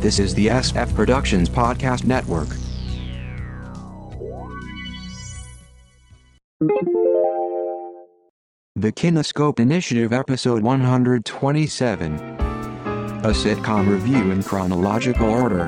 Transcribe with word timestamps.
This 0.00 0.18
is 0.18 0.34
the 0.34 0.46
SF 0.46 0.94
Productions 0.94 1.50
Podcast 1.50 2.06
Network. 2.06 2.48
The 8.76 8.92
Kinescope 8.92 9.60
Initiative, 9.60 10.14
Episode 10.14 10.62
127. 10.62 12.14
A 12.14 13.28
sitcom 13.28 13.90
review 13.90 14.30
in 14.30 14.42
chronological 14.42 15.28
order. 15.28 15.66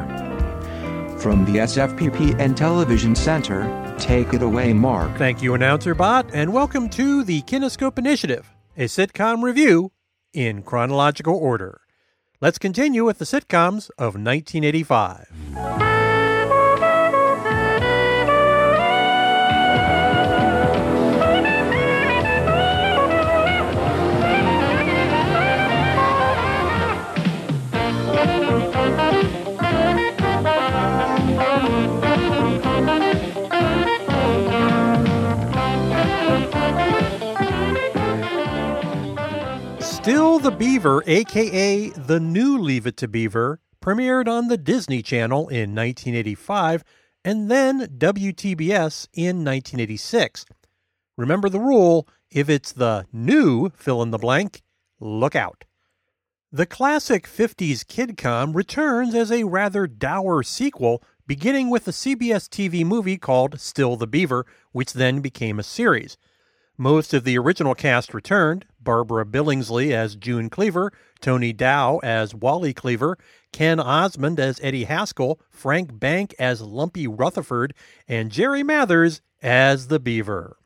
From 1.18 1.44
the 1.44 1.58
SFPP 1.58 2.40
and 2.40 2.56
Television 2.56 3.14
Center, 3.14 3.94
take 3.98 4.32
it 4.32 4.40
away, 4.40 4.72
Mark. 4.72 5.14
Thank 5.18 5.42
you, 5.42 5.52
Announcer 5.52 5.94
Bot, 5.94 6.30
and 6.32 6.54
welcome 6.54 6.88
to 6.88 7.22
the 7.22 7.42
Kinescope 7.42 7.98
Initiative, 7.98 8.48
a 8.78 8.84
sitcom 8.84 9.42
review 9.42 9.92
in 10.32 10.62
chronological 10.62 11.36
order. 11.36 11.81
Let's 12.42 12.58
continue 12.58 13.04
with 13.04 13.18
the 13.18 13.24
sitcoms 13.24 13.88
of 13.98 14.16
1985. 14.16 15.81
Still 40.02 40.40
the 40.40 40.50
Beaver, 40.50 41.04
aka 41.06 41.90
The 41.90 42.18
New 42.18 42.58
Leave 42.58 42.88
It 42.88 42.96
to 42.96 43.06
Beaver, 43.06 43.60
premiered 43.80 44.26
on 44.26 44.48
the 44.48 44.58
Disney 44.58 45.00
Channel 45.00 45.42
in 45.42 45.76
1985 45.76 46.82
and 47.24 47.48
then 47.48 47.86
WTBS 47.98 49.06
in 49.14 49.44
1986. 49.44 50.44
Remember 51.16 51.48
the 51.48 51.60
rule 51.60 52.08
if 52.32 52.48
it's 52.48 52.72
the 52.72 53.06
new 53.12 53.70
fill 53.76 54.02
in 54.02 54.10
the 54.10 54.18
blank, 54.18 54.62
look 54.98 55.36
out. 55.36 55.62
The 56.50 56.66
classic 56.66 57.28
50s 57.28 57.84
kidcom 57.84 58.56
returns 58.56 59.14
as 59.14 59.30
a 59.30 59.44
rather 59.44 59.86
dour 59.86 60.42
sequel, 60.42 61.00
beginning 61.28 61.70
with 61.70 61.86
a 61.86 61.92
CBS 61.92 62.48
TV 62.48 62.84
movie 62.84 63.18
called 63.18 63.60
Still 63.60 63.94
the 63.94 64.08
Beaver, 64.08 64.46
which 64.72 64.94
then 64.94 65.20
became 65.20 65.60
a 65.60 65.62
series. 65.62 66.16
Most 66.76 67.14
of 67.14 67.22
the 67.22 67.38
original 67.38 67.76
cast 67.76 68.12
returned 68.12 68.66
Barbara 68.82 69.24
Billingsley 69.24 69.92
as 69.92 70.16
June 70.16 70.50
Cleaver, 70.50 70.92
Tony 71.20 71.52
Dow 71.52 71.98
as 72.02 72.34
Wally 72.34 72.72
Cleaver, 72.72 73.18
Ken 73.52 73.78
Osmond 73.78 74.40
as 74.40 74.60
Eddie 74.62 74.84
Haskell, 74.84 75.40
Frank 75.50 75.98
Bank 75.98 76.34
as 76.38 76.60
Lumpy 76.60 77.06
Rutherford, 77.06 77.74
and 78.08 78.30
Jerry 78.30 78.62
Mathers 78.62 79.20
as 79.42 79.88
the 79.88 80.00
Beaver. 80.00 80.56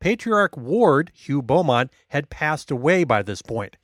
Patriarch 0.00 0.56
Ward, 0.56 1.10
Hugh 1.14 1.40
Beaumont, 1.40 1.90
had 2.08 2.28
passed 2.28 2.70
away 2.70 3.04
by 3.04 3.22
this 3.22 3.40
point. 3.40 3.76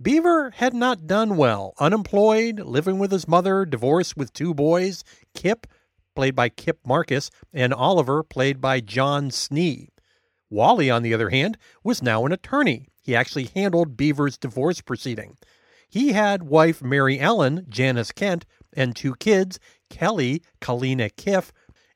Beaver 0.00 0.50
had 0.50 0.74
not 0.74 1.06
done 1.06 1.36
well, 1.36 1.74
unemployed, 1.80 2.60
living 2.60 2.98
with 2.98 3.10
his 3.10 3.26
mother, 3.26 3.64
divorced 3.64 4.16
with 4.16 4.32
two 4.32 4.54
boys, 4.54 5.02
Kip, 5.34 5.66
played 6.14 6.36
by 6.36 6.48
Kip 6.48 6.78
Marcus, 6.86 7.30
and 7.52 7.72
Oliver, 7.72 8.22
played 8.22 8.60
by 8.60 8.80
John 8.80 9.30
Snee. 9.30 9.88
Wally, 10.50 10.90
on 10.90 11.02
the 11.02 11.14
other 11.14 11.30
hand, 11.30 11.58
was 11.82 12.02
now 12.02 12.26
an 12.26 12.32
attorney. 12.32 12.86
He 13.08 13.16
actually 13.16 13.48
handled 13.54 13.96
Beaver's 13.96 14.36
divorce 14.36 14.82
proceeding. 14.82 15.38
He 15.88 16.12
had 16.12 16.42
wife 16.42 16.82
Mary 16.82 17.18
Ellen, 17.18 17.64
Janice 17.66 18.12
Kent, 18.12 18.44
and 18.74 18.94
two 18.94 19.14
kids, 19.14 19.58
Kelly, 19.88 20.42
Kaleena 20.60 21.10
Kiff, 21.14 21.50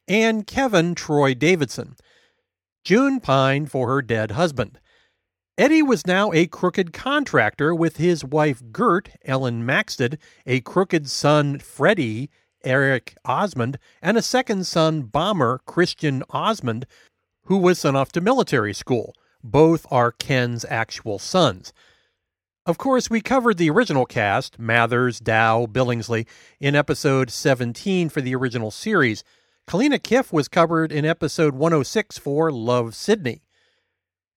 and 0.09 0.47
Kevin 0.47 0.95
Troy 0.95 1.35
Davidson. 1.35 1.97
June 2.83 3.21
pined 3.21 3.71
for 3.71 3.89
her 3.89 4.01
dead 4.01 4.31
husband. 4.31 4.81
Eddie 5.59 5.83
was 5.83 6.07
now 6.07 6.33
a 6.33 6.47
crooked 6.47 6.95
contractor 6.95 7.75
with 7.75 7.99
his 7.99 8.25
wife 8.25 8.63
Gert, 8.73 9.11
Ellen 9.23 9.67
Maxted, 9.67 10.19
a 10.47 10.61
crooked 10.63 11.11
son, 11.11 11.59
Freddie, 11.59 12.31
Eric 12.65 13.19
Osmond, 13.27 13.79
and 14.01 14.17
a 14.17 14.23
second 14.23 14.67
son, 14.67 15.03
Bomber, 15.03 15.61
Christian 15.67 16.23
Osmond, 16.31 16.87
who 17.45 17.59
was 17.59 17.79
sent 17.79 17.99
off 17.99 18.13
to 18.13 18.23
military 18.23 18.73
school. 18.73 19.13
Both 19.45 19.87
are 19.91 20.13
Ken's 20.13 20.65
actual 20.69 21.19
sons. 21.19 21.73
Of 22.65 22.79
course, 22.79 23.11
we 23.11 23.21
covered 23.21 23.59
the 23.59 23.71
original 23.71 24.07
cast, 24.07 24.57
Mathers, 24.57 25.19
Dow, 25.19 25.67
Billingsley, 25.67 26.29
in 26.61 26.77
episode 26.77 27.29
17 27.29 28.09
for 28.09 28.21
the 28.21 28.37
original 28.37 28.71
series. 28.71 29.25
Kaleena 29.67 29.99
Kiff 29.99 30.33
was 30.33 30.47
covered 30.47 30.93
in 30.93 31.05
episode 31.05 31.55
106 31.55 32.19
for 32.19 32.53
Love 32.53 32.95
Sidney. 32.95 33.43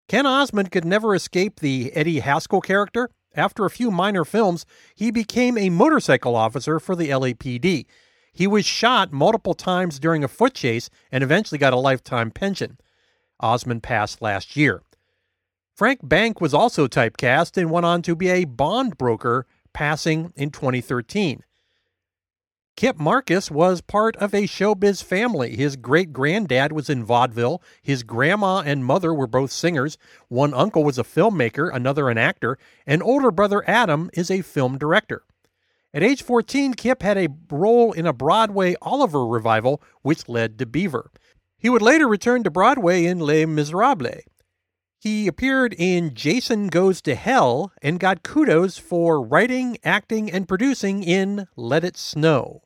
Ken 0.08 0.26
Osmond 0.26 0.72
could 0.72 0.84
never 0.84 1.14
escape 1.14 1.60
the 1.60 1.92
Eddie 1.94 2.20
Haskell 2.20 2.60
character. 2.60 3.10
After 3.36 3.64
a 3.64 3.70
few 3.70 3.92
minor 3.92 4.24
films, 4.24 4.66
he 4.96 5.12
became 5.12 5.56
a 5.56 5.70
motorcycle 5.70 6.34
officer 6.34 6.80
for 6.80 6.96
the 6.96 7.10
LAPD. 7.10 7.86
He 8.32 8.46
was 8.46 8.66
shot 8.66 9.12
multiple 9.12 9.54
times 9.54 10.00
during 10.00 10.24
a 10.24 10.28
foot 10.28 10.54
chase 10.54 10.90
and 11.12 11.22
eventually 11.22 11.58
got 11.58 11.72
a 11.72 11.78
lifetime 11.78 12.32
pension. 12.32 12.78
Osmond 13.38 13.82
passed 13.82 14.20
last 14.20 14.56
year. 14.56 14.82
Frank 15.76 16.00
Bank 16.02 16.40
was 16.40 16.54
also 16.54 16.88
typecast 16.88 17.58
and 17.58 17.70
went 17.70 17.84
on 17.84 18.00
to 18.00 18.16
be 18.16 18.30
a 18.30 18.46
bond 18.46 18.96
broker, 18.96 19.46
passing 19.74 20.32
in 20.34 20.50
2013. 20.50 21.42
Kip 22.76 22.96
Marcus 22.96 23.50
was 23.50 23.82
part 23.82 24.16
of 24.16 24.32
a 24.32 24.44
showbiz 24.44 25.04
family. 25.04 25.54
His 25.54 25.76
great 25.76 26.14
granddad 26.14 26.72
was 26.72 26.88
in 26.88 27.04
vaudeville. 27.04 27.62
His 27.82 28.04
grandma 28.04 28.62
and 28.64 28.86
mother 28.86 29.12
were 29.12 29.26
both 29.26 29.52
singers. 29.52 29.98
One 30.28 30.54
uncle 30.54 30.82
was 30.82 30.98
a 30.98 31.04
filmmaker, 31.04 31.70
another 31.70 32.08
an 32.08 32.16
actor, 32.16 32.56
and 32.86 33.02
older 33.02 33.30
brother 33.30 33.62
Adam 33.68 34.08
is 34.14 34.30
a 34.30 34.40
film 34.40 34.78
director. 34.78 35.24
At 35.92 36.02
age 36.02 36.22
14, 36.22 36.72
Kip 36.72 37.02
had 37.02 37.18
a 37.18 37.28
role 37.50 37.92
in 37.92 38.06
a 38.06 38.14
Broadway 38.14 38.76
Oliver 38.80 39.26
revival, 39.26 39.82
which 40.00 40.26
led 40.26 40.58
to 40.58 40.64
Beaver. 40.64 41.10
He 41.58 41.68
would 41.68 41.82
later 41.82 42.08
return 42.08 42.44
to 42.44 42.50
Broadway 42.50 43.04
in 43.04 43.18
Les 43.18 43.44
Miserables. 43.44 44.22
He 45.06 45.28
appeared 45.28 45.72
in 45.78 46.14
Jason 46.14 46.66
Goes 46.66 47.00
to 47.02 47.14
Hell 47.14 47.70
and 47.80 48.00
got 48.00 48.24
kudos 48.24 48.76
for 48.76 49.22
writing, 49.22 49.78
acting, 49.84 50.32
and 50.32 50.48
producing 50.48 51.04
in 51.04 51.46
Let 51.54 51.84
It 51.84 51.96
Snow. 51.96 52.62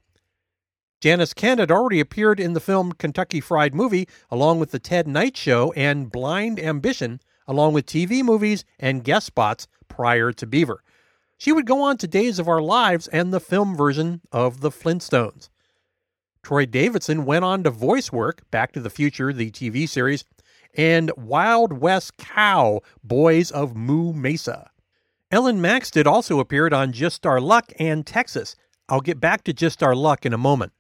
Janice 1.02 1.34
Kent 1.34 1.60
had 1.60 1.70
already 1.70 2.00
appeared 2.00 2.40
in 2.40 2.54
the 2.54 2.58
film 2.58 2.92
Kentucky 2.92 3.42
Fried 3.42 3.74
Movie, 3.74 4.08
along 4.30 4.58
with 4.58 4.70
The 4.70 4.78
Ted 4.78 5.06
Knight 5.06 5.36
Show 5.36 5.74
and 5.76 6.10
Blind 6.10 6.58
Ambition, 6.58 7.20
along 7.46 7.74
with 7.74 7.84
TV 7.84 8.22
movies 8.22 8.64
and 8.78 9.04
guest 9.04 9.26
spots 9.26 9.68
prior 9.88 10.32
to 10.32 10.46
Beaver. 10.46 10.82
She 11.36 11.52
would 11.52 11.66
go 11.66 11.82
on 11.82 11.98
to 11.98 12.08
Days 12.08 12.38
of 12.38 12.48
Our 12.48 12.62
Lives 12.62 13.06
and 13.08 13.34
the 13.34 13.40
film 13.40 13.76
version 13.76 14.22
of 14.32 14.62
The 14.62 14.70
Flintstones. 14.70 15.50
Troy 16.42 16.64
Davidson 16.64 17.26
went 17.26 17.44
on 17.44 17.64
to 17.64 17.70
voice 17.70 18.10
work, 18.10 18.50
Back 18.50 18.72
to 18.72 18.80
the 18.80 18.88
Future, 18.88 19.30
the 19.30 19.50
TV 19.50 19.86
series, 19.86 20.24
and 20.74 21.10
Wild 21.16 21.72
West 21.72 22.16
Cow, 22.16 22.80
Boys 23.02 23.50
of 23.50 23.76
Moo 23.76 24.12
Mesa. 24.12 24.70
Ellen 25.30 25.60
Maxted 25.60 26.06
also 26.06 26.40
appeared 26.40 26.72
on 26.72 26.92
Just 26.92 27.24
Our 27.24 27.40
Luck 27.40 27.72
and 27.78 28.06
Texas. 28.06 28.56
I'll 28.88 29.00
get 29.00 29.20
back 29.20 29.44
to 29.44 29.52
Just 29.52 29.82
Our 29.82 29.94
Luck 29.94 30.26
in 30.26 30.32
a 30.32 30.38
moment. 30.38 30.72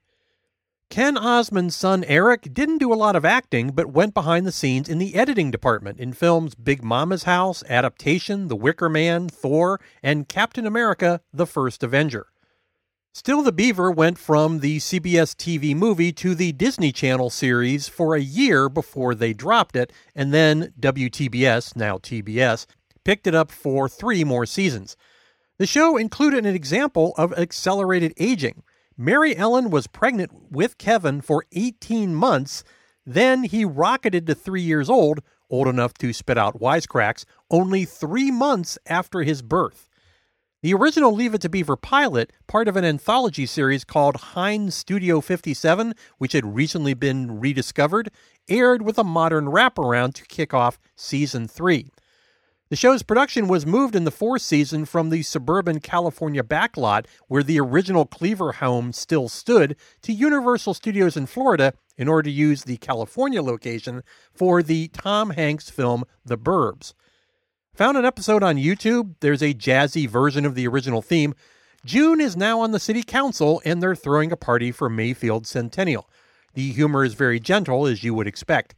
Ken 0.90 1.16
Osmond's 1.16 1.76
son 1.76 2.02
Eric 2.08 2.52
didn't 2.52 2.78
do 2.78 2.92
a 2.92 2.96
lot 2.96 3.14
of 3.14 3.24
acting, 3.24 3.70
but 3.70 3.92
went 3.92 4.12
behind 4.12 4.44
the 4.44 4.50
scenes 4.50 4.88
in 4.88 4.98
the 4.98 5.14
editing 5.14 5.52
department 5.52 6.00
in 6.00 6.12
films 6.12 6.56
Big 6.56 6.82
Mama's 6.82 7.22
House, 7.22 7.62
Adaptation, 7.68 8.48
The 8.48 8.56
Wicker 8.56 8.88
Man, 8.88 9.28
Thor, 9.28 9.80
and 10.02 10.28
Captain 10.28 10.66
America 10.66 11.20
The 11.32 11.46
First 11.46 11.84
Avenger. 11.84 12.26
Still 13.12 13.42
the 13.42 13.50
Beaver 13.50 13.90
went 13.90 14.18
from 14.18 14.60
the 14.60 14.78
CBS 14.78 15.34
TV 15.34 15.74
movie 15.74 16.12
to 16.12 16.32
the 16.32 16.52
Disney 16.52 16.92
Channel 16.92 17.28
series 17.28 17.88
for 17.88 18.14
a 18.14 18.20
year 18.20 18.68
before 18.68 19.16
they 19.16 19.32
dropped 19.32 19.74
it, 19.74 19.92
and 20.14 20.32
then 20.32 20.72
WTBS, 20.78 21.74
now 21.74 21.98
TBS, 21.98 22.66
picked 23.04 23.26
it 23.26 23.34
up 23.34 23.50
for 23.50 23.88
three 23.88 24.22
more 24.22 24.46
seasons. 24.46 24.96
The 25.58 25.66
show 25.66 25.96
included 25.96 26.46
an 26.46 26.54
example 26.54 27.12
of 27.18 27.36
accelerated 27.36 28.14
aging. 28.16 28.62
Mary 28.96 29.36
Ellen 29.36 29.70
was 29.70 29.88
pregnant 29.88 30.30
with 30.48 30.78
Kevin 30.78 31.20
for 31.20 31.44
18 31.50 32.14
months, 32.14 32.62
then 33.04 33.42
he 33.42 33.64
rocketed 33.64 34.24
to 34.28 34.36
three 34.36 34.62
years 34.62 34.88
old, 34.88 35.20
old 35.50 35.66
enough 35.66 35.94
to 35.94 36.12
spit 36.12 36.38
out 36.38 36.60
wisecracks, 36.60 37.24
only 37.50 37.84
three 37.84 38.30
months 38.30 38.78
after 38.86 39.24
his 39.24 39.42
birth. 39.42 39.89
The 40.62 40.74
original 40.74 41.14
Leave 41.14 41.32
It 41.32 41.40
to 41.40 41.48
Beaver 41.48 41.76
pilot, 41.76 42.34
part 42.46 42.68
of 42.68 42.76
an 42.76 42.84
anthology 42.84 43.46
series 43.46 43.82
called 43.82 44.16
Heinz 44.16 44.74
Studio 44.74 45.22
57, 45.22 45.94
which 46.18 46.34
had 46.34 46.54
recently 46.54 46.92
been 46.92 47.40
rediscovered, 47.40 48.10
aired 48.46 48.82
with 48.82 48.98
a 48.98 49.04
modern 49.04 49.46
wraparound 49.46 50.12
to 50.16 50.26
kick 50.26 50.52
off 50.52 50.78
season 50.94 51.48
three. 51.48 51.90
The 52.68 52.76
show's 52.76 53.02
production 53.02 53.48
was 53.48 53.64
moved 53.64 53.96
in 53.96 54.04
the 54.04 54.10
fourth 54.10 54.42
season 54.42 54.84
from 54.84 55.08
the 55.08 55.22
suburban 55.22 55.80
California 55.80 56.42
backlot, 56.42 57.06
where 57.26 57.42
the 57.42 57.58
original 57.58 58.04
Cleaver 58.04 58.52
home 58.52 58.92
still 58.92 59.30
stood, 59.30 59.76
to 60.02 60.12
Universal 60.12 60.74
Studios 60.74 61.16
in 61.16 61.24
Florida 61.24 61.72
in 61.96 62.06
order 62.06 62.24
to 62.24 62.30
use 62.30 62.64
the 62.64 62.76
California 62.76 63.42
location 63.42 64.02
for 64.34 64.62
the 64.62 64.88
Tom 64.88 65.30
Hanks 65.30 65.70
film 65.70 66.04
The 66.22 66.36
Burbs. 66.36 66.92
Found 67.80 67.96
an 67.96 68.04
episode 68.04 68.42
on 68.42 68.56
YouTube. 68.56 69.14
There's 69.20 69.40
a 69.40 69.54
jazzy 69.54 70.06
version 70.06 70.44
of 70.44 70.54
the 70.54 70.68
original 70.68 71.00
theme. 71.00 71.34
June 71.82 72.20
is 72.20 72.36
now 72.36 72.60
on 72.60 72.72
the 72.72 72.78
city 72.78 73.02
council 73.02 73.62
and 73.64 73.82
they're 73.82 73.96
throwing 73.96 74.30
a 74.30 74.36
party 74.36 74.70
for 74.70 74.90
Mayfield 74.90 75.46
Centennial. 75.46 76.06
The 76.52 76.72
humor 76.72 77.06
is 77.06 77.14
very 77.14 77.40
gentle, 77.40 77.86
as 77.86 78.04
you 78.04 78.12
would 78.12 78.26
expect. 78.26 78.74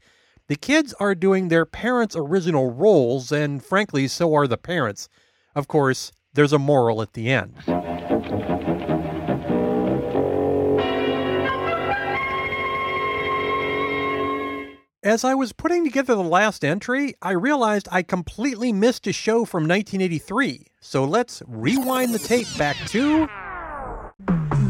The 0.47 0.55
kids 0.55 0.95
are 1.01 1.17
doing 1.17 1.49
their 1.49 1.67
parents' 1.67 2.15
original 2.15 2.71
roles, 2.71 3.33
and 3.33 3.61
frankly, 3.65 4.07
so 4.07 4.35
are 4.35 4.47
the 4.47 4.57
parents. 4.57 5.09
Of 5.57 5.67
course, 5.67 6.13
there's 6.35 6.53
a 6.53 6.59
moral 6.61 7.03
at 7.03 7.15
the 7.15 7.29
end. 7.29 7.55
As 15.13 15.25
I 15.25 15.35
was 15.35 15.53
putting 15.53 15.85
together 15.85 16.15
the 16.15 16.23
last 16.23 16.65
entry, 16.65 17.15
I 17.21 17.33
realized 17.33 17.87
I 17.93 18.01
completely 18.01 18.73
missed 18.73 19.07
a 19.07 19.13
show 19.13 19.45
from 19.45 19.65
1983. 19.69 20.69
So 20.81 21.05
let's 21.05 21.43
rewind 21.47 22.15
the 22.15 22.19
tape 22.19 22.47
back 22.57 22.79
to. 22.93 23.29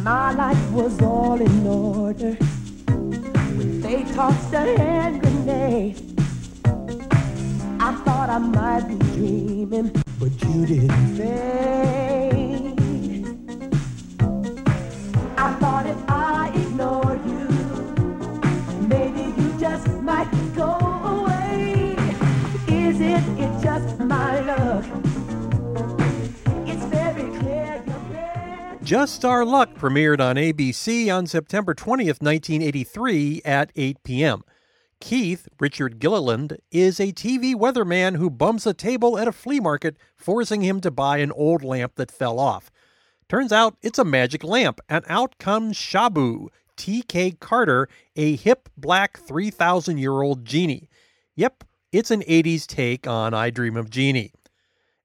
My 0.02 0.32
life 0.32 0.70
was 0.72 1.00
all 1.00 1.40
in 1.40 1.64
order 1.64 2.36
they 3.84 4.02
tossed 4.14 4.52
a 4.52 4.76
hand 4.76 5.22
grenade. 5.22 6.02
I 7.78 7.94
thought 8.04 8.28
I 8.28 8.38
might 8.38 8.88
be 8.88 8.96
dreaming, 9.14 9.92
but 10.18 10.32
you 10.42 10.66
didn't. 10.66 11.71
Just 28.92 29.24
Our 29.24 29.42
Luck 29.46 29.72
premiered 29.72 30.20
on 30.20 30.36
ABC 30.36 31.10
on 31.10 31.26
September 31.26 31.74
20th, 31.74 32.20
1983 32.20 33.40
at 33.42 33.72
8 33.74 34.02
p.m. 34.04 34.42
Keith, 35.00 35.48
Richard 35.58 35.98
Gilliland, 35.98 36.58
is 36.70 37.00
a 37.00 37.10
TV 37.10 37.54
weatherman 37.54 38.18
who 38.18 38.28
bumps 38.28 38.66
a 38.66 38.74
table 38.74 39.16
at 39.16 39.26
a 39.26 39.32
flea 39.32 39.60
market, 39.60 39.96
forcing 40.14 40.60
him 40.60 40.78
to 40.82 40.90
buy 40.90 41.16
an 41.16 41.32
old 41.32 41.64
lamp 41.64 41.94
that 41.94 42.10
fell 42.10 42.38
off. 42.38 42.70
Turns 43.30 43.50
out 43.50 43.78
it's 43.80 43.98
a 43.98 44.04
magic 44.04 44.44
lamp, 44.44 44.78
and 44.90 45.06
out 45.08 45.38
comes 45.38 45.78
Shabu, 45.78 46.48
T.K. 46.76 47.30
Carter, 47.40 47.88
a 48.14 48.36
hip 48.36 48.68
black 48.76 49.18
3,000 49.18 49.96
year 49.96 50.20
old 50.20 50.44
genie. 50.44 50.90
Yep, 51.34 51.64
it's 51.92 52.10
an 52.10 52.20
80s 52.24 52.66
take 52.66 53.06
on 53.06 53.32
I 53.32 53.48
Dream 53.48 53.78
of 53.78 53.88
Jeannie. 53.88 54.34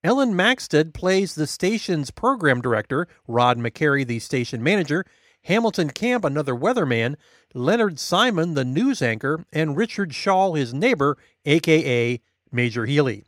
Ellen 0.03 0.35
Maxted 0.35 0.93
plays 0.93 1.33
the 1.33 1.47
station's 1.47 2.11
program 2.11 2.61
director, 2.61 3.07
Rod 3.27 3.57
McCary, 3.57 4.05
the 4.05 4.19
station 4.19 4.61
manager, 4.61 5.05
Hamilton 5.43 5.89
Camp, 5.89 6.23
another 6.23 6.53
weatherman, 6.53 7.15
Leonard 7.53 7.99
Simon, 7.99 8.53
the 8.53 8.65
news 8.65 9.01
anchor, 9.01 9.45
and 9.51 9.75
Richard 9.75 10.11
Schaal, 10.11 10.57
his 10.57 10.73
neighbor, 10.73 11.17
aka 11.45 12.21
Major 12.51 12.85
Healy. 12.85 13.25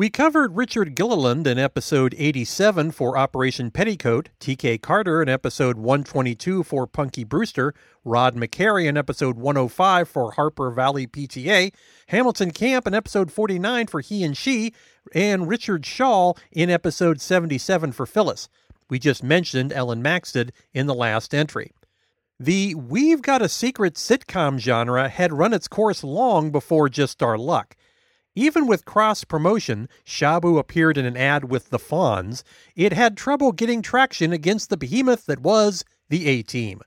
We 0.00 0.08
covered 0.08 0.56
Richard 0.56 0.94
Gilliland 0.94 1.46
in 1.46 1.58
episode 1.58 2.14
87 2.16 2.92
for 2.92 3.18
Operation 3.18 3.70
Petticoat, 3.70 4.30
TK 4.40 4.80
Carter 4.80 5.20
in 5.20 5.28
episode 5.28 5.76
122 5.76 6.62
for 6.62 6.86
Punky 6.86 7.22
Brewster, 7.22 7.74
Rod 8.02 8.34
McCary 8.34 8.86
in 8.86 8.96
episode 8.96 9.36
105 9.36 10.08
for 10.08 10.30
Harper 10.30 10.70
Valley 10.70 11.06
PTA, 11.06 11.74
Hamilton 12.06 12.50
Camp 12.50 12.86
in 12.86 12.94
episode 12.94 13.30
49 13.30 13.88
for 13.88 14.00
He 14.00 14.24
and 14.24 14.34
She, 14.34 14.72
and 15.14 15.46
Richard 15.46 15.82
Schaal 15.82 16.38
in 16.50 16.70
episode 16.70 17.20
77 17.20 17.92
for 17.92 18.06
Phyllis. 18.06 18.48
We 18.88 18.98
just 18.98 19.22
mentioned 19.22 19.70
Ellen 19.70 20.00
Maxted 20.00 20.54
in 20.72 20.86
the 20.86 20.94
last 20.94 21.34
entry. 21.34 21.72
The 22.38 22.74
We've 22.74 23.20
Got 23.20 23.42
a 23.42 23.50
Secret 23.50 23.96
sitcom 23.96 24.60
genre 24.60 25.10
had 25.10 25.34
run 25.34 25.52
its 25.52 25.68
course 25.68 26.02
long 26.02 26.50
before 26.50 26.88
Just 26.88 27.22
Our 27.22 27.36
Luck. 27.36 27.76
Even 28.36 28.66
with 28.66 28.84
cross 28.84 29.24
promotion, 29.24 29.88
Shabu 30.04 30.58
appeared 30.58 30.96
in 30.96 31.04
an 31.04 31.16
ad 31.16 31.50
with 31.50 31.70
the 31.70 31.78
Fonz, 31.78 32.44
it 32.76 32.92
had 32.92 33.16
trouble 33.16 33.50
getting 33.50 33.82
traction 33.82 34.32
against 34.32 34.70
the 34.70 34.76
behemoth 34.76 35.26
that 35.26 35.40
was 35.40 35.84
the 36.08 36.28
A 36.28 36.42
Team. 36.42 36.80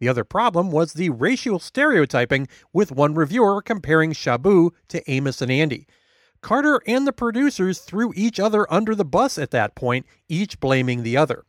The 0.00 0.08
other 0.08 0.24
problem 0.24 0.70
was 0.70 0.92
the 0.92 1.10
racial 1.10 1.58
stereotyping, 1.58 2.48
with 2.72 2.92
one 2.92 3.14
reviewer 3.14 3.62
comparing 3.62 4.12
Shabu 4.12 4.72
to 4.88 5.10
Amos 5.10 5.40
and 5.40 5.50
Andy. 5.50 5.86
Carter 6.42 6.82
and 6.86 7.06
the 7.06 7.12
producers 7.12 7.78
threw 7.78 8.12
each 8.14 8.40
other 8.40 8.70
under 8.70 8.94
the 8.94 9.04
bus 9.04 9.38
at 9.38 9.52
that 9.52 9.74
point, 9.74 10.04
each 10.28 10.58
blaming 10.60 11.04
the 11.04 11.16
other. 11.16 11.44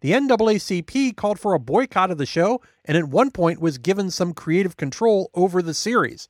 The 0.00 0.12
NAACP 0.12 1.16
called 1.16 1.38
for 1.38 1.54
a 1.54 1.60
boycott 1.60 2.10
of 2.10 2.18
the 2.18 2.26
show 2.26 2.62
and 2.84 2.96
at 2.96 3.08
one 3.08 3.30
point 3.30 3.60
was 3.60 3.78
given 3.78 4.10
some 4.10 4.32
creative 4.32 4.76
control 4.76 5.30
over 5.34 5.60
the 5.60 5.74
series. 5.74 6.28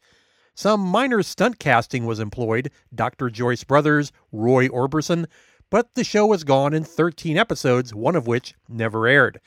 Some 0.58 0.80
minor 0.80 1.22
stunt 1.22 1.60
casting 1.60 2.04
was 2.04 2.18
employed 2.18 2.72
Dr. 2.92 3.30
Joyce 3.30 3.62
Brothers, 3.62 4.10
Roy 4.32 4.66
Orbison 4.66 5.26
but 5.70 5.94
the 5.94 6.02
show 6.02 6.26
was 6.26 6.42
gone 6.42 6.74
in 6.74 6.82
13 6.82 7.36
episodes, 7.36 7.94
one 7.94 8.16
of 8.16 8.26
which 8.26 8.54
never 8.68 9.06
aired. 9.06 9.40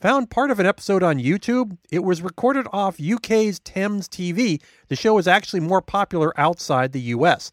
Found 0.00 0.30
part 0.30 0.50
of 0.50 0.60
an 0.60 0.66
episode 0.66 1.02
on 1.02 1.18
YouTube. 1.18 1.78
It 1.90 2.04
was 2.04 2.20
recorded 2.20 2.66
off 2.74 3.00
UK's 3.00 3.58
Thames 3.60 4.06
TV. 4.06 4.60
The 4.88 4.96
show 4.96 5.16
is 5.16 5.26
actually 5.26 5.60
more 5.60 5.80
popular 5.80 6.38
outside 6.38 6.92
the 6.92 7.00
US. 7.00 7.52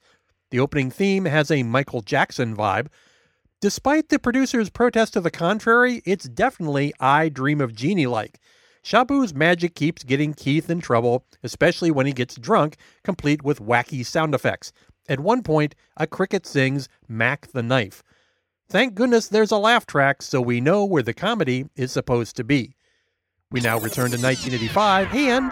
The 0.50 0.60
opening 0.60 0.92
theme 0.92 1.24
has 1.24 1.50
a 1.50 1.64
Michael 1.64 2.02
Jackson 2.02 2.58
vibe. 2.58 2.88
Despite 3.62 4.10
the 4.10 4.20
producer's 4.20 4.70
protest 4.70 5.14
to 5.14 5.22
the 5.22 5.32
contrary, 5.32 6.02
it's 6.06 6.28
definitely 6.28 6.94
I 7.00 7.30
Dream 7.30 7.62
of 7.62 7.74
Jeannie 7.74 8.08
like. 8.08 8.40
Shabu's 8.88 9.34
magic 9.34 9.76
keeps 9.76 10.06
getting 10.06 10.34
Keith 10.34 10.70
in 10.70 10.80
trouble, 10.80 11.26
especially 11.44 11.92
when 11.92 12.06
he 12.06 12.14
gets 12.14 12.36
drunk, 12.36 12.78
complete 13.04 13.44
with 13.44 13.60
wacky 13.60 14.06
sound 14.06 14.34
effects. 14.34 14.72
At 15.10 15.20
one 15.20 15.44
point, 15.44 15.76
a 15.98 16.08
cricket 16.08 16.46
sings 16.46 16.88
Mac 17.06 17.48
the 17.52 17.62
Knife. 17.62 18.02
Thank 18.70 18.96
goodness 18.96 19.28
there's 19.28 19.52
a 19.52 19.58
laugh 19.58 19.86
track 19.86 20.22
so 20.22 20.40
we 20.40 20.62
know 20.62 20.86
where 20.86 21.04
the 21.04 21.14
comedy 21.14 21.66
is 21.76 21.92
supposed 21.92 22.38
to 22.38 22.46
be. 22.46 22.78
We 23.52 23.60
now 23.60 23.78
return 23.78 24.12
to 24.12 24.22
1985 24.22 25.14
and. 25.14 25.52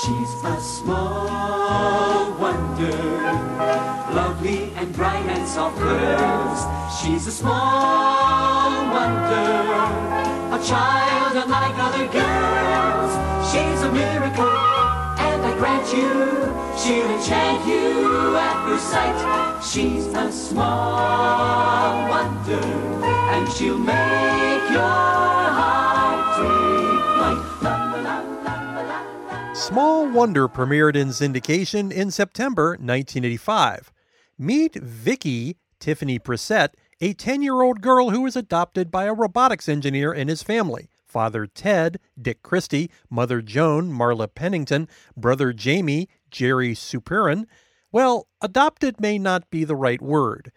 She's 0.00 0.44
a 0.44 0.60
small 0.60 2.07
lovely 4.14 4.72
and 4.76 4.92
bright 4.94 5.24
and 5.26 5.46
soft 5.48 5.78
curves. 5.78 6.62
She's 7.00 7.26
a 7.26 7.30
small 7.30 8.70
wonder, 8.92 9.74
a 10.54 10.60
child 10.64 11.36
unlike 11.36 11.76
other 11.78 12.06
girls. 12.08 13.12
She's 13.50 13.82
a 13.82 13.92
miracle, 13.92 14.56
and 15.28 15.42
I 15.44 15.54
grant 15.58 15.92
you, 15.92 16.08
she'll 16.78 17.10
enchant 17.10 17.66
you 17.66 18.36
at 18.36 18.64
first 18.66 18.90
sight. 18.90 19.62
She's 19.62 20.06
a 20.06 20.32
small 20.32 22.08
wonder, 22.08 22.64
and 23.04 23.52
she'll 23.52 23.78
make 23.78 24.70
your 24.70 24.80
heart 25.58 26.36
take 26.36 27.04
flight. 27.16 27.58
Small 29.56 30.08
Wonder 30.08 30.48
premiered 30.48 30.96
in 30.96 31.08
syndication 31.08 31.92
in 31.92 32.10
September 32.10 32.70
1985. 32.70 33.92
Meet 34.40 34.76
Vicky 34.76 35.56
Tiffany 35.80 36.20
Brissette, 36.20 36.74
a 37.00 37.12
10 37.12 37.42
year 37.42 37.60
old 37.60 37.80
girl 37.80 38.10
who 38.10 38.20
was 38.20 38.36
adopted 38.36 38.88
by 38.88 39.06
a 39.06 39.12
robotics 39.12 39.68
engineer 39.68 40.12
and 40.12 40.30
his 40.30 40.44
family. 40.44 40.88
Father 41.04 41.44
Ted, 41.44 41.98
Dick 42.20 42.42
Christie, 42.42 42.88
Mother 43.10 43.42
Joan, 43.42 43.90
Marla 43.90 44.32
Pennington, 44.32 44.88
Brother 45.16 45.52
Jamie, 45.52 46.08
Jerry 46.30 46.74
Supiran. 46.74 47.46
Well, 47.90 48.28
adopted 48.40 49.00
may 49.00 49.18
not 49.18 49.50
be 49.50 49.64
the 49.64 49.74
right 49.74 50.00
word. 50.00 50.52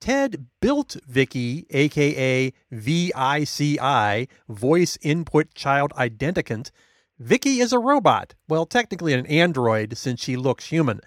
Ted 0.00 0.46
built 0.62 0.96
Vicky, 1.06 1.66
aka 1.68 2.52
VICI, 2.70 4.28
Voice 4.48 4.98
Input 5.02 5.52
Child 5.52 5.92
Identicant. 5.92 6.70
Vicky 7.18 7.60
is 7.60 7.74
a 7.74 7.78
robot, 7.78 8.34
well, 8.48 8.64
technically 8.64 9.12
an 9.12 9.26
android 9.26 9.98
since 9.98 10.22
she 10.22 10.36
looks 10.36 10.66
human. 10.66 11.00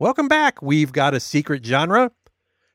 Welcome 0.00 0.28
back. 0.28 0.62
We've 0.62 0.92
got 0.92 1.12
a 1.12 1.20
secret 1.20 1.62
genre. 1.62 2.12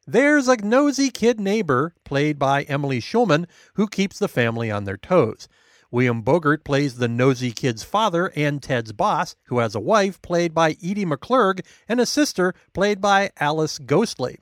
There's 0.05 0.47
a 0.47 0.57
nosy 0.57 1.09
kid 1.09 1.39
neighbor, 1.39 1.95
played 2.03 2.37
by 2.37 2.61
Emily 2.65 3.01
Schulman, 3.01 3.47
who 3.73 3.87
keeps 3.87 4.19
the 4.19 4.27
family 4.27 4.69
on 4.69 4.83
their 4.83 4.95
toes. 4.95 5.47
William 5.89 6.21
Bogert 6.21 6.63
plays 6.63 6.97
the 6.97 7.07
nosy 7.07 7.51
kid's 7.51 7.81
father 7.81 8.31
and 8.35 8.61
Ted's 8.61 8.91
boss, 8.91 9.35
who 9.45 9.57
has 9.57 9.73
a 9.73 9.79
wife 9.79 10.21
played 10.21 10.53
by 10.53 10.77
Edie 10.83 11.03
McClurg 11.03 11.65
and 11.89 11.99
a 11.99 12.05
sister 12.05 12.53
played 12.75 13.01
by 13.01 13.31
Alice 13.39 13.79
Ghostley. 13.79 14.37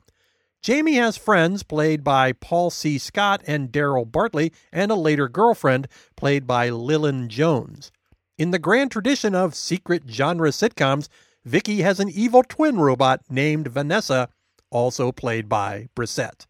Jamie 0.60 0.96
has 0.96 1.16
friends 1.16 1.62
played 1.62 2.04
by 2.04 2.32
Paul 2.32 2.68
C. 2.68 2.98
Scott 2.98 3.42
and 3.46 3.72
Daryl 3.72 4.12
Bartley, 4.12 4.52
and 4.70 4.90
a 4.90 4.94
later 4.94 5.26
girlfriend 5.26 5.88
played 6.16 6.46
by 6.46 6.68
Lillian 6.68 7.30
Jones. 7.30 7.90
In 8.36 8.50
the 8.50 8.58
grand 8.58 8.90
tradition 8.90 9.34
of 9.34 9.54
secret 9.54 10.02
genre 10.10 10.50
sitcoms, 10.50 11.08
Vicky 11.44 11.82
has 11.82 12.00
an 12.00 12.08
evil 12.08 12.42
twin 12.42 12.78
robot 12.78 13.20
named 13.28 13.68
Vanessa, 13.68 14.30
also 14.70 15.12
played 15.12 15.46
by 15.46 15.88
Brissette. 15.94 16.46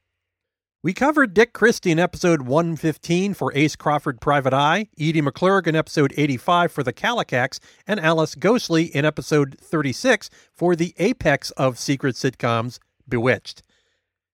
We 0.85 0.93
covered 0.93 1.35
Dick 1.35 1.53
Christie 1.53 1.91
in 1.91 1.99
episode 1.99 2.43
115 2.43 3.35
for 3.35 3.53
Ace 3.57 3.75
Crawford 3.75 4.21
Private 4.21 4.53
Eye, 4.53 4.89
Edie 4.97 5.21
McClurg 5.21 5.67
in 5.67 5.75
episode 5.75 6.15
85 6.17 6.71
for 6.71 6.85
The 6.85 6.93
Kallikaks, 6.93 7.59
and 7.89 7.99
Alice 7.99 8.37
Ghostley 8.37 8.91
in 8.91 9.05
episode 9.05 9.59
36 9.59 10.31
for 10.53 10.77
the 10.77 10.95
apex 10.99 11.51
of 11.53 11.77
secret 11.77 12.15
sitcoms, 12.15 12.79
Bewitched. 13.09 13.63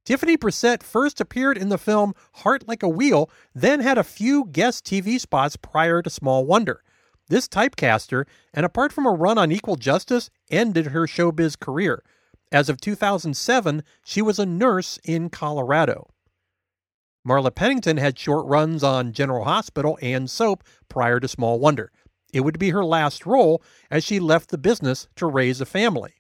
Tiffany 0.04 0.36
Brissette 0.36 0.82
first 0.82 1.22
appeared 1.22 1.56
in 1.56 1.70
the 1.70 1.78
film 1.78 2.14
Heart 2.34 2.68
Like 2.68 2.82
a 2.82 2.88
Wheel, 2.88 3.30
then 3.54 3.80
had 3.80 3.96
a 3.96 4.04
few 4.04 4.44
guest 4.44 4.84
TV 4.84 5.18
spots 5.18 5.56
prior 5.56 6.02
to 6.02 6.10
Small 6.10 6.44
Wonder. 6.44 6.82
This 7.30 7.46
typecaster, 7.46 8.26
and 8.52 8.66
apart 8.66 8.92
from 8.92 9.06
a 9.06 9.12
run 9.12 9.38
on 9.38 9.52
Equal 9.52 9.76
Justice, 9.76 10.30
ended 10.50 10.87
her 10.87 11.06
showbiz 11.06 11.58
career. 11.58 12.02
As 12.50 12.68
of 12.68 12.80
2007, 12.80 13.84
she 14.04 14.20
was 14.20 14.40
a 14.40 14.44
nurse 14.44 14.99
in 15.04 15.30
Colorado. 15.30 16.10
Marla 17.26 17.54
Pennington 17.54 17.99
had 17.99 18.18
short 18.18 18.46
runs 18.46 18.82
on 18.82 19.12
General 19.12 19.44
Hospital 19.44 19.96
and 20.02 20.28
Soap 20.28 20.64
prior 20.88 21.20
to 21.20 21.28
Small 21.28 21.60
Wonder. 21.60 21.92
It 22.32 22.40
would 22.40 22.58
be 22.58 22.70
her 22.70 22.84
last 22.84 23.25
role 23.25 23.62
as 23.92 24.02
she 24.02 24.18
left 24.18 24.50
the 24.50 24.58
business 24.58 25.06
to 25.14 25.26
raise 25.26 25.60
a 25.60 25.66
family. 25.66 26.14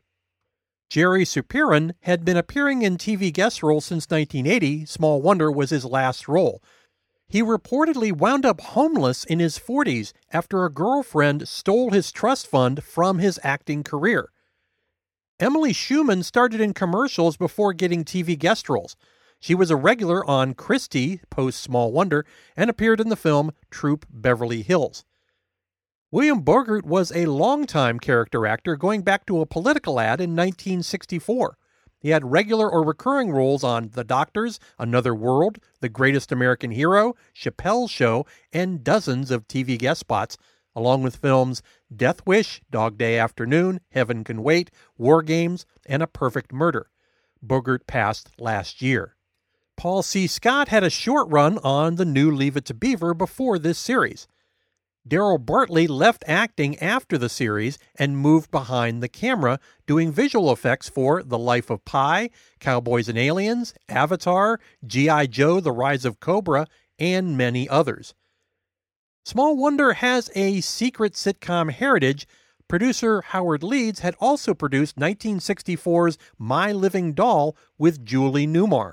Jerry 0.90 1.24
Supiran 1.24 1.92
had 2.02 2.24
been 2.24 2.36
appearing 2.36 2.82
in 2.82 2.96
TV 2.96 3.32
guest 3.32 3.64
roles 3.64 3.84
since 3.84 4.08
1980. 4.08 4.86
Small 4.86 5.20
Wonder 5.20 5.50
was 5.50 5.70
his 5.70 5.84
last 5.84 6.28
role. 6.28 6.62
He 7.30 7.42
reportedly 7.42 8.10
wound 8.12 8.44
up 8.44 8.60
homeless 8.60 9.22
in 9.22 9.38
his 9.38 9.56
40s 9.56 10.12
after 10.32 10.64
a 10.64 10.70
girlfriend 10.70 11.46
stole 11.46 11.90
his 11.90 12.10
trust 12.10 12.48
fund 12.48 12.82
from 12.82 13.20
his 13.20 13.38
acting 13.44 13.84
career. 13.84 14.30
Emily 15.38 15.72
Schulman 15.72 16.24
started 16.24 16.60
in 16.60 16.74
commercials 16.74 17.36
before 17.36 17.72
getting 17.72 18.04
TV 18.04 18.36
guest 18.36 18.68
roles. 18.68 18.96
She 19.38 19.54
was 19.54 19.70
a 19.70 19.76
regular 19.76 20.28
on 20.28 20.54
Christie, 20.54 21.20
post 21.30 21.60
Small 21.60 21.92
Wonder 21.92 22.26
and 22.56 22.68
appeared 22.68 23.00
in 23.00 23.10
the 23.10 23.16
film 23.16 23.52
Troop 23.70 24.06
Beverly 24.10 24.62
Hills. 24.62 25.04
William 26.10 26.42
Bogert 26.42 26.84
was 26.84 27.12
a 27.12 27.26
longtime 27.26 28.00
character 28.00 28.44
actor 28.44 28.74
going 28.74 29.02
back 29.02 29.24
to 29.26 29.40
a 29.40 29.46
political 29.46 30.00
ad 30.00 30.20
in 30.20 30.30
1964. 30.30 31.56
He 32.00 32.10
had 32.10 32.32
regular 32.32 32.68
or 32.68 32.82
recurring 32.82 33.30
roles 33.30 33.62
on 33.62 33.90
The 33.92 34.04
Doctors, 34.04 34.58
Another 34.78 35.14
World, 35.14 35.58
The 35.80 35.90
Greatest 35.90 36.32
American 36.32 36.70
Hero, 36.70 37.14
Chappelle's 37.34 37.90
Show, 37.90 38.24
and 38.52 38.82
dozens 38.82 39.30
of 39.30 39.46
TV 39.46 39.78
guest 39.78 40.00
spots, 40.00 40.38
along 40.74 41.02
with 41.02 41.16
films 41.16 41.62
Death 41.94 42.26
Wish, 42.26 42.62
Dog 42.70 42.96
Day 42.96 43.18
Afternoon, 43.18 43.80
Heaven 43.90 44.24
Can 44.24 44.42
Wait, 44.42 44.70
War 44.96 45.20
Games, 45.20 45.66
and 45.84 46.02
A 46.02 46.06
Perfect 46.06 46.52
Murder. 46.52 46.90
Bogert 47.44 47.86
passed 47.86 48.30
last 48.40 48.80
year. 48.80 49.16
Paul 49.76 50.02
C. 50.02 50.26
Scott 50.26 50.68
had 50.68 50.84
a 50.84 50.90
short 50.90 51.28
run 51.30 51.58
on 51.58 51.96
the 51.96 52.04
new 52.04 52.30
Leave 52.30 52.56
It 52.56 52.64
to 52.66 52.74
Beaver 52.74 53.14
before 53.14 53.58
this 53.58 53.78
series. 53.78 54.26
Daryl 55.10 55.44
Bartley 55.44 55.88
left 55.88 56.22
acting 56.28 56.78
after 56.78 57.18
the 57.18 57.28
series 57.28 57.80
and 57.96 58.16
moved 58.16 58.52
behind 58.52 59.02
the 59.02 59.08
camera, 59.08 59.58
doing 59.84 60.12
visual 60.12 60.52
effects 60.52 60.88
for 60.88 61.24
The 61.24 61.36
Life 61.36 61.68
of 61.68 61.84
Pi, 61.84 62.30
Cowboys 62.60 63.08
and 63.08 63.18
Aliens, 63.18 63.74
Avatar, 63.88 64.60
G.I. 64.86 65.26
Joe 65.26 65.58
The 65.58 65.72
Rise 65.72 66.04
of 66.04 66.20
Cobra, 66.20 66.68
and 66.96 67.36
many 67.36 67.68
others. 67.68 68.14
Small 69.24 69.56
Wonder 69.56 69.94
has 69.94 70.30
a 70.36 70.60
secret 70.60 71.14
sitcom 71.14 71.72
heritage. 71.72 72.28
Producer 72.68 73.20
Howard 73.20 73.64
Leeds 73.64 74.00
had 74.00 74.14
also 74.20 74.54
produced 74.54 74.94
1964's 74.94 76.18
My 76.38 76.70
Living 76.70 77.14
Doll 77.14 77.56
with 77.76 78.04
Julie 78.04 78.46
Newmar. 78.46 78.92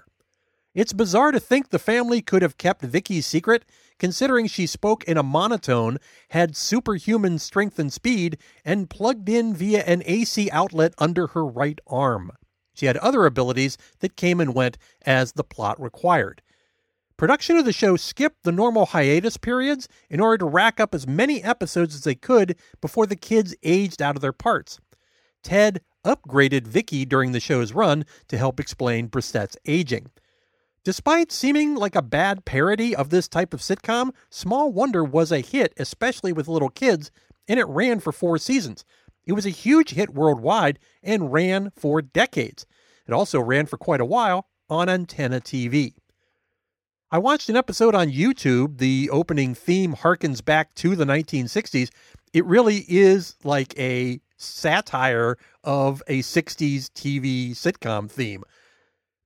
It's 0.77 0.93
bizarre 0.93 1.31
to 1.31 1.39
think 1.39 1.69
the 1.69 1.79
family 1.79 2.21
could 2.21 2.43
have 2.43 2.59
kept 2.59 2.83
Vicky's 2.83 3.25
secret 3.25 3.65
considering 3.97 4.45
she 4.45 4.67
spoke 4.67 5.03
in 5.05 5.17
a 5.17 5.23
monotone, 5.23 5.97
had 6.29 6.55
superhuman 6.55 7.39
strength 7.39 7.79
and 7.79 7.91
speed, 7.91 8.37
and 8.63 8.87
plugged 8.87 9.27
in 9.27 9.55
via 9.55 9.83
an 9.85 10.03
AC 10.05 10.51
outlet 10.51 10.93
under 10.99 11.25
her 11.29 11.43
right 11.43 11.79
arm. 11.87 12.31
She 12.75 12.85
had 12.85 12.95
other 12.97 13.25
abilities 13.25 13.79
that 14.01 14.15
came 14.15 14.39
and 14.39 14.53
went 14.53 14.77
as 15.03 15.31
the 15.31 15.43
plot 15.43 15.81
required. 15.81 16.43
Production 17.17 17.57
of 17.57 17.65
the 17.65 17.73
show 17.73 17.95
skipped 17.95 18.43
the 18.43 18.51
normal 18.51 18.85
hiatus 18.85 19.37
periods 19.37 19.89
in 20.11 20.19
order 20.19 20.37
to 20.37 20.45
rack 20.45 20.79
up 20.79 20.93
as 20.93 21.07
many 21.07 21.43
episodes 21.43 21.95
as 21.95 22.03
they 22.03 22.13
could 22.13 22.55
before 22.81 23.07
the 23.07 23.15
kids 23.15 23.55
aged 23.63 23.99
out 23.99 24.15
of 24.15 24.21
their 24.21 24.31
parts. 24.31 24.79
Ted 25.41 25.81
upgraded 26.05 26.67
Vicky 26.67 27.03
during 27.03 27.31
the 27.31 27.39
show's 27.39 27.73
run 27.73 28.05
to 28.27 28.37
help 28.37 28.59
explain 28.59 29.07
Brissette's 29.07 29.57
aging. 29.65 30.11
Despite 30.87 31.33
seeming 31.33 31.75
like 31.75 31.97
a 31.97 32.01
bad 32.01 32.45
parody 32.45 32.95
of 32.95 33.09
this 33.09 33.27
type 33.27 33.53
of 33.53 33.59
sitcom, 33.59 34.11
Small 34.29 34.71
Wonder 34.71 35.03
was 35.03 35.33
a 35.33 35.41
hit, 35.41 35.73
especially 35.75 36.31
with 36.31 36.47
little 36.47 36.69
kids, 36.69 37.11
and 37.45 37.59
it 37.59 37.67
ran 37.67 37.99
for 37.99 38.13
four 38.13 38.37
seasons. 38.37 38.85
It 39.25 39.33
was 39.33 39.45
a 39.45 39.49
huge 39.49 39.89
hit 39.89 40.13
worldwide 40.13 40.79
and 41.03 41.33
ran 41.33 41.71
for 41.75 42.01
decades. 42.01 42.65
It 43.05 43.11
also 43.11 43.41
ran 43.41 43.65
for 43.65 43.75
quite 43.77 43.99
a 43.99 44.05
while 44.05 44.47
on 44.69 44.87
Antenna 44.87 45.41
TV. 45.41 45.95
I 47.11 47.17
watched 47.17 47.49
an 47.49 47.57
episode 47.57 47.93
on 47.93 48.07
YouTube. 48.09 48.77
The 48.77 49.09
opening 49.11 49.55
theme 49.55 49.93
harkens 49.93 50.41
back 50.41 50.73
to 50.75 50.95
the 50.95 51.03
1960s. 51.03 51.89
It 52.31 52.45
really 52.45 52.85
is 52.87 53.35
like 53.43 53.77
a 53.77 54.21
satire 54.37 55.37
of 55.65 56.01
a 56.07 56.19
60s 56.19 56.85
TV 56.91 57.51
sitcom 57.51 58.09
theme. 58.09 58.45